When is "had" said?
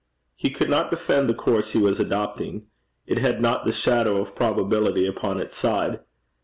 3.19-3.39